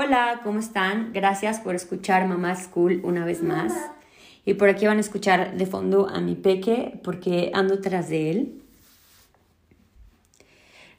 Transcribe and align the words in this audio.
Hola, 0.00 0.42
¿cómo 0.44 0.60
están? 0.60 1.12
Gracias 1.12 1.58
por 1.58 1.74
escuchar 1.74 2.24
Mamá 2.28 2.54
School 2.54 3.00
una 3.02 3.24
vez 3.24 3.42
más. 3.42 3.72
Y 4.44 4.54
por 4.54 4.68
aquí 4.68 4.86
van 4.86 4.98
a 4.98 5.00
escuchar 5.00 5.56
de 5.56 5.66
fondo 5.66 6.08
a 6.08 6.20
mi 6.20 6.36
peque 6.36 7.00
porque 7.02 7.50
ando 7.52 7.80
tras 7.80 8.08
de 8.08 8.30
él. 8.30 8.62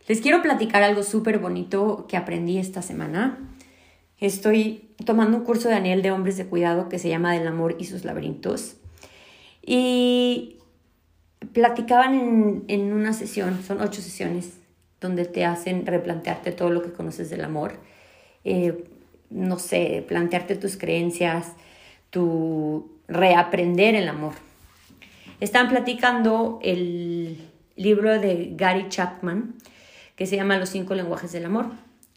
Les 0.10 0.20
quiero 0.20 0.42
platicar 0.42 0.84
algo 0.84 1.04
súper 1.04 1.40
bonito 1.40 2.08
que 2.10 2.18
aprendí 2.18 2.58
esta 2.58 2.82
semana. 2.82 3.40
Estoy 4.20 4.90
tomando 5.06 5.38
un 5.38 5.46
curso 5.46 5.70
de 5.70 5.76
Daniel 5.76 6.02
de 6.02 6.12
hombres 6.12 6.36
de 6.36 6.48
cuidado 6.48 6.90
que 6.90 7.00
se 7.00 7.08
llama 7.08 7.32
Del 7.32 7.48
amor 7.48 7.78
y 7.80 7.86
sus 7.86 8.04
laberintos. 8.04 8.76
Y 9.66 10.58
platicaban 11.54 12.16
en, 12.16 12.66
en 12.68 12.92
una 12.92 13.14
sesión, 13.14 13.64
son 13.64 13.80
ocho 13.80 14.02
sesiones, 14.02 14.58
donde 15.00 15.24
te 15.24 15.46
hacen 15.46 15.86
replantearte 15.86 16.52
todo 16.52 16.70
lo 16.70 16.82
que 16.82 16.92
conoces 16.92 17.30
del 17.30 17.46
amor 17.46 17.80
eh, 18.50 18.84
no 19.30 19.60
sé, 19.60 20.04
plantearte 20.08 20.56
tus 20.56 20.76
creencias, 20.76 21.54
tu 22.10 22.92
reaprender 23.08 23.96
el 23.96 24.08
amor. 24.08 24.34
Están 25.40 25.70
platicando 25.70 26.60
el 26.64 27.38
libro 27.76 28.20
de 28.20 28.54
Gary 28.56 28.90
Chapman 28.90 29.56
que 30.16 30.26
se 30.26 30.36
llama 30.36 30.58
Los 30.58 30.70
cinco 30.70 30.96
lenguajes 30.96 31.32
del 31.32 31.46
amor. 31.46 31.68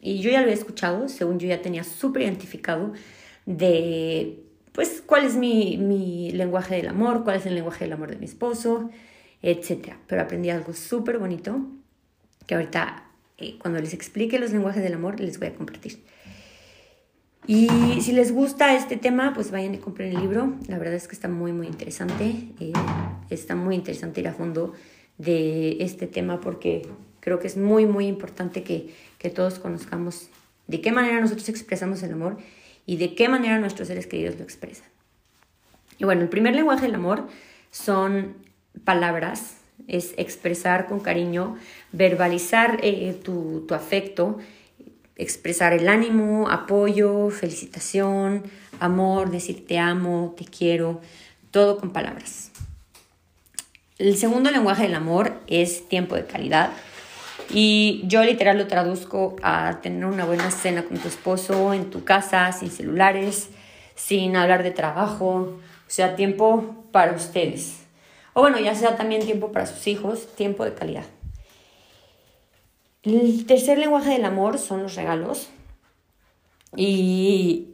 Y 0.01 0.19
yo 0.19 0.29
ya 0.29 0.41
lo 0.41 0.49
he 0.49 0.53
escuchado, 0.53 1.07
según 1.07 1.39
yo 1.39 1.47
ya 1.47 1.61
tenía 1.61 1.85
súper 1.85 2.23
identificado 2.23 2.91
de, 3.45 4.43
pues, 4.73 5.01
cuál 5.05 5.23
es 5.23 5.35
mi, 5.35 5.77
mi 5.77 6.31
lenguaje 6.31 6.75
del 6.75 6.89
amor, 6.89 7.23
cuál 7.23 7.37
es 7.37 7.45
el 7.45 7.55
lenguaje 7.55 7.85
del 7.85 7.93
amor 7.93 8.09
de 8.09 8.17
mi 8.17 8.25
esposo, 8.25 8.89
etc. 9.41 9.93
Pero 10.07 10.21
aprendí 10.21 10.49
algo 10.49 10.73
súper 10.73 11.19
bonito 11.19 11.61
que 12.45 12.55
ahorita, 12.55 13.05
cuando 13.61 13.79
les 13.79 13.93
explique 13.93 14.39
los 14.39 14.51
lenguajes 14.51 14.83
del 14.83 14.93
amor, 14.93 15.19
les 15.19 15.39
voy 15.39 15.49
a 15.49 15.53
compartir. 15.53 16.03
Y 17.45 17.67
si 18.01 18.13
les 18.13 18.31
gusta 18.31 18.73
este 18.75 18.95
tema, 18.95 19.33
pues 19.33 19.51
vayan 19.51 19.75
y 19.75 19.77
compren 19.77 20.15
el 20.15 20.21
libro. 20.21 20.53
La 20.67 20.77
verdad 20.77 20.95
es 20.95 21.07
que 21.07 21.15
está 21.15 21.27
muy, 21.27 21.51
muy 21.51 21.67
interesante. 21.67 22.35
Eh, 22.59 22.71
está 23.29 23.55
muy 23.55 23.75
interesante 23.75 24.21
ir 24.21 24.27
a 24.29 24.33
fondo 24.33 24.73
de 25.17 25.83
este 25.83 26.07
tema 26.07 26.39
porque 26.39 26.87
creo 27.19 27.39
que 27.39 27.47
es 27.47 27.57
muy, 27.57 27.85
muy 27.85 28.07
importante 28.07 28.63
que, 28.63 28.93
que 29.17 29.29
todos 29.29 29.59
conozcamos 29.59 30.29
de 30.67 30.81
qué 30.81 30.91
manera 30.91 31.19
nosotros 31.19 31.49
expresamos 31.49 32.01
el 32.03 32.13
amor 32.13 32.37
y 32.85 32.97
de 32.97 33.15
qué 33.15 33.27
manera 33.27 33.59
nuestros 33.59 33.89
seres 33.89 34.07
queridos 34.07 34.37
lo 34.37 34.43
expresan. 34.43 34.87
Y 35.97 36.05
bueno, 36.05 36.21
el 36.21 36.29
primer 36.29 36.55
lenguaje 36.55 36.85
del 36.85 36.95
amor 36.95 37.27
son 37.71 38.35
palabras, 38.83 39.57
es 39.87 40.13
expresar 40.17 40.87
con 40.87 40.99
cariño, 40.99 41.57
verbalizar 41.91 42.79
eh, 42.81 43.19
tu, 43.23 43.65
tu 43.67 43.73
afecto 43.73 44.39
expresar 45.15 45.73
el 45.73 45.87
ánimo, 45.87 46.49
apoyo, 46.49 47.29
felicitación, 47.29 48.43
amor, 48.79 49.29
decir 49.31 49.65
te 49.67 49.77
amo, 49.77 50.33
te 50.37 50.45
quiero, 50.45 51.01
todo 51.51 51.77
con 51.77 51.91
palabras. 51.91 52.51
El 53.97 54.17
segundo 54.17 54.49
lenguaje 54.51 54.83
del 54.83 54.95
amor 54.95 55.39
es 55.47 55.87
tiempo 55.87 56.15
de 56.15 56.25
calidad. 56.25 56.71
Y 57.49 58.03
yo 58.05 58.23
literal 58.23 58.57
lo 58.57 58.67
traduzco 58.67 59.35
a 59.43 59.79
tener 59.81 60.05
una 60.05 60.25
buena 60.25 60.49
cena 60.49 60.83
con 60.83 60.97
tu 60.97 61.07
esposo 61.07 61.73
en 61.73 61.89
tu 61.89 62.03
casa, 62.03 62.51
sin 62.51 62.71
celulares, 62.71 63.49
sin 63.95 64.35
hablar 64.35 64.63
de 64.63 64.71
trabajo, 64.71 65.27
o 65.27 65.59
sea, 65.87 66.15
tiempo 66.15 66.87
para 66.91 67.13
ustedes. 67.13 67.82
O 68.33 68.41
bueno, 68.41 68.59
ya 68.59 68.75
sea 68.75 68.95
también 68.95 69.21
tiempo 69.23 69.51
para 69.51 69.65
sus 69.65 69.85
hijos, 69.87 70.27
tiempo 70.35 70.65
de 70.65 70.73
calidad. 70.73 71.05
El 73.03 73.45
tercer 73.45 73.77
lenguaje 73.77 74.11
del 74.11 74.25
amor 74.25 74.57
son 74.57 74.83
los 74.83 74.95
regalos. 74.95 75.49
Y 76.75 77.67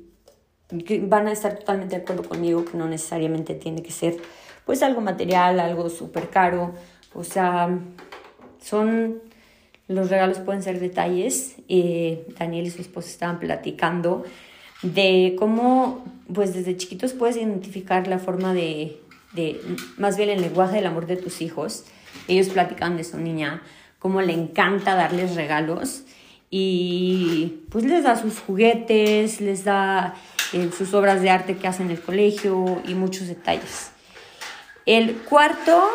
van 1.01 1.27
a 1.27 1.31
estar 1.31 1.57
totalmente 1.57 1.95
de 1.95 2.01
acuerdo 2.01 2.23
conmigo 2.23 2.65
que 2.65 2.77
no 2.77 2.87
necesariamente 2.87 3.55
tiene 3.55 3.81
que 3.81 3.91
ser 3.91 4.17
pues 4.65 4.83
algo 4.83 5.01
material, 5.01 5.59
algo 5.59 5.89
súper 5.89 6.29
caro. 6.29 6.73
O 7.13 7.23
sea, 7.23 7.79
son 8.61 9.21
los 9.87 10.09
regalos 10.09 10.39
pueden 10.39 10.61
ser 10.61 10.79
detalles. 10.79 11.55
Daniel 12.37 12.67
y 12.67 12.71
su 12.71 12.81
esposa 12.81 13.09
estaban 13.09 13.39
platicando 13.39 14.23
de 14.81 15.35
cómo 15.37 16.03
pues 16.33 16.53
desde 16.53 16.77
chiquitos 16.77 17.13
puedes 17.13 17.37
identificar 17.37 18.07
la 18.07 18.19
forma 18.19 18.53
de, 18.53 18.99
de 19.33 19.61
más 19.97 20.17
bien 20.17 20.29
el 20.29 20.41
lenguaje 20.41 20.77
del 20.77 20.87
amor 20.87 21.05
de 21.05 21.17
tus 21.17 21.41
hijos. 21.41 21.85
Ellos 22.27 22.49
platican 22.49 22.97
de 22.97 23.03
su 23.03 23.17
niña 23.17 23.61
cómo 23.99 24.21
le 24.21 24.33
encanta 24.33 24.95
darles 24.95 25.35
regalos 25.35 26.03
y 26.49 27.63
pues 27.69 27.85
les 27.85 28.03
da 28.03 28.15
sus 28.15 28.39
juguetes, 28.39 29.39
les 29.41 29.63
da 29.63 30.15
eh, 30.53 30.69
sus 30.75 30.93
obras 30.93 31.21
de 31.21 31.29
arte 31.29 31.57
que 31.57 31.67
hacen 31.67 31.87
en 31.87 31.91
el 31.91 32.01
colegio 32.01 32.81
y 32.87 32.95
muchos 32.95 33.27
detalles. 33.27 33.91
El 34.85 35.17
cuarto 35.17 35.87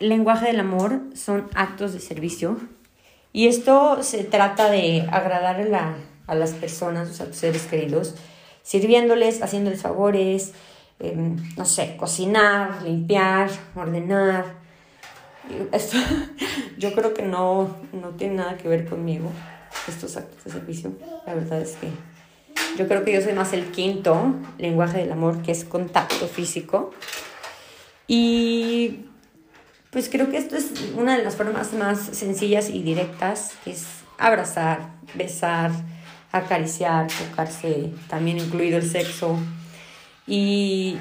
lenguaje 0.00 0.46
del 0.46 0.60
amor 0.60 1.00
son 1.14 1.48
actos 1.54 1.94
de 1.94 2.00
servicio 2.00 2.58
y 3.32 3.48
esto 3.48 4.02
se 4.02 4.24
trata 4.24 4.70
de 4.70 5.06
agradar 5.10 5.60
a, 5.74 5.94
a 6.26 6.34
las 6.34 6.52
personas, 6.52 7.20
a 7.20 7.26
tus 7.26 7.36
seres 7.36 7.62
queridos, 7.62 8.14
sirviéndoles, 8.62 9.42
haciéndoles 9.42 9.82
favores, 9.82 10.52
em, 10.98 11.36
no 11.56 11.64
sé, 11.64 11.96
cocinar, 11.96 12.82
limpiar, 12.82 13.50
ordenar, 13.74 14.64
esto, 15.72 15.96
yo 16.78 16.94
creo 16.94 17.14
que 17.14 17.22
no, 17.22 17.76
no 17.92 18.08
tiene 18.10 18.36
nada 18.36 18.56
que 18.56 18.68
ver 18.68 18.88
conmigo, 18.88 19.30
estos 19.88 20.16
actos 20.16 20.44
de 20.44 20.50
servicio. 20.52 20.92
La 21.26 21.34
verdad 21.34 21.60
es 21.60 21.76
que 21.76 21.88
yo 22.76 22.88
creo 22.88 23.04
que 23.04 23.12
yo 23.12 23.20
soy 23.20 23.32
más 23.32 23.52
el 23.52 23.70
quinto 23.70 24.34
lenguaje 24.58 24.98
del 24.98 25.12
amor, 25.12 25.42
que 25.42 25.52
es 25.52 25.64
contacto 25.64 26.26
físico. 26.26 26.92
Y 28.06 29.06
pues 29.90 30.08
creo 30.08 30.30
que 30.30 30.38
esto 30.38 30.56
es 30.56 30.72
una 30.96 31.16
de 31.16 31.22
las 31.22 31.36
formas 31.36 31.72
más 31.72 31.98
sencillas 32.00 32.68
y 32.68 32.82
directas, 32.82 33.52
es 33.64 33.86
abrazar, 34.18 34.90
besar, 35.14 35.70
acariciar, 36.32 37.06
tocarse, 37.06 37.92
también 38.08 38.38
incluido 38.38 38.76
el 38.76 38.88
sexo. 38.88 39.38
Y, 40.26 40.96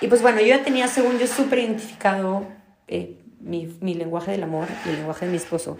y 0.00 0.08
pues 0.08 0.22
bueno, 0.22 0.40
yo 0.40 0.48
ya 0.48 0.64
tenía, 0.64 0.88
según 0.88 1.18
yo, 1.18 1.26
súper 1.26 1.60
identificado 1.60 2.46
eh, 2.88 3.18
mi, 3.40 3.66
mi, 3.80 3.94
lenguaje 3.94 4.32
del 4.32 4.42
amor 4.42 4.68
y 4.84 4.90
el 4.90 4.96
lenguaje 4.96 5.26
de 5.26 5.30
mi 5.30 5.36
esposo. 5.36 5.78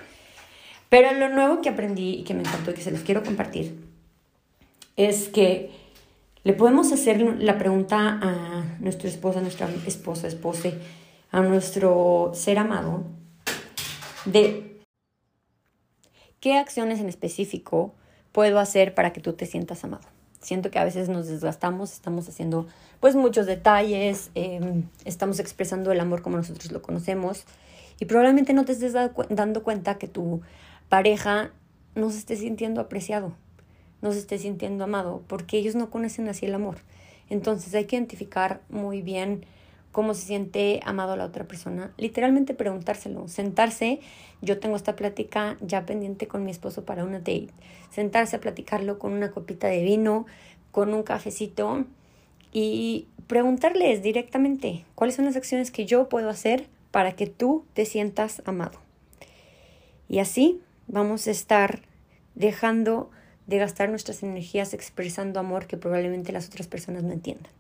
Pero 0.88 1.12
lo 1.12 1.28
nuevo 1.28 1.60
que 1.60 1.68
aprendí 1.68 2.14
y 2.14 2.24
que 2.24 2.34
me 2.34 2.40
encantó 2.40 2.70
y 2.70 2.74
que 2.74 2.82
se 2.82 2.90
los 2.90 3.00
quiero 3.00 3.22
compartir 3.22 3.74
es 4.96 5.28
que 5.28 5.70
le 6.44 6.52
podemos 6.52 6.92
hacer 6.92 7.20
la 7.40 7.58
pregunta 7.58 8.20
a 8.22 8.76
nuestro 8.78 9.08
esposo, 9.08 9.38
a 9.38 9.42
nuestra 9.42 9.68
esposa, 9.86 10.28
esposa, 10.28 10.70
a 11.30 11.40
nuestro 11.40 12.30
ser 12.34 12.58
amado, 12.58 13.04
de 14.26 14.82
qué 16.40 16.58
acciones 16.58 17.00
en 17.00 17.08
específico 17.08 17.94
puedo 18.30 18.58
hacer 18.58 18.94
para 18.94 19.12
que 19.12 19.20
tú 19.20 19.32
te 19.32 19.46
sientas 19.46 19.84
amado. 19.84 20.06
Siento 20.44 20.70
que 20.70 20.78
a 20.78 20.84
veces 20.84 21.08
nos 21.08 21.26
desgastamos, 21.26 21.94
estamos 21.94 22.28
haciendo 22.28 22.66
pues 23.00 23.16
muchos 23.16 23.46
detalles, 23.46 24.30
em, 24.34 24.82
estamos 25.06 25.38
expresando 25.38 25.90
el 25.90 26.00
amor 26.00 26.20
como 26.20 26.36
nosotros 26.36 26.70
lo 26.70 26.82
conocemos 26.82 27.44
y 27.98 28.04
probablemente 28.04 28.52
no 28.52 28.66
te 28.66 28.72
estés 28.72 28.92
dando 28.92 29.62
cuenta 29.62 29.96
que 29.96 30.06
tu 30.06 30.42
pareja 30.90 31.50
no 31.94 32.10
se 32.10 32.18
esté 32.18 32.36
sintiendo 32.36 32.82
apreciado, 32.82 33.32
no 34.02 34.12
se 34.12 34.18
esté 34.18 34.36
sintiendo 34.36 34.84
amado, 34.84 35.22
porque 35.28 35.56
ellos 35.56 35.76
no 35.76 35.88
conocen 35.88 36.28
así 36.28 36.44
el 36.44 36.54
amor. 36.54 36.76
Entonces 37.30 37.74
hay 37.74 37.86
que 37.86 37.96
identificar 37.96 38.60
muy 38.68 39.00
bien 39.00 39.46
cómo 39.94 40.12
se 40.12 40.26
siente 40.26 40.80
amado 40.84 41.16
la 41.16 41.24
otra 41.24 41.44
persona, 41.44 41.94
literalmente 41.98 42.52
preguntárselo, 42.52 43.28
sentarse, 43.28 44.00
yo 44.42 44.58
tengo 44.58 44.74
esta 44.74 44.96
plática 44.96 45.56
ya 45.60 45.86
pendiente 45.86 46.26
con 46.26 46.44
mi 46.44 46.50
esposo 46.50 46.84
para 46.84 47.04
una 47.04 47.20
date, 47.20 47.50
sentarse 47.90 48.34
a 48.34 48.40
platicarlo 48.40 48.98
con 48.98 49.12
una 49.12 49.30
copita 49.30 49.68
de 49.68 49.84
vino, 49.84 50.26
con 50.72 50.92
un 50.92 51.04
cafecito 51.04 51.84
y 52.52 53.06
preguntarles 53.28 54.02
directamente 54.02 54.84
cuáles 54.96 55.14
son 55.14 55.26
las 55.26 55.36
acciones 55.36 55.70
que 55.70 55.86
yo 55.86 56.08
puedo 56.08 56.28
hacer 56.28 56.66
para 56.90 57.12
que 57.12 57.28
tú 57.28 57.64
te 57.72 57.86
sientas 57.86 58.42
amado. 58.46 58.80
Y 60.08 60.18
así 60.18 60.60
vamos 60.88 61.28
a 61.28 61.30
estar 61.30 61.82
dejando 62.34 63.12
de 63.46 63.58
gastar 63.58 63.90
nuestras 63.90 64.24
energías 64.24 64.74
expresando 64.74 65.38
amor 65.38 65.68
que 65.68 65.76
probablemente 65.76 66.32
las 66.32 66.48
otras 66.48 66.66
personas 66.66 67.04
no 67.04 67.12
entiendan. 67.12 67.52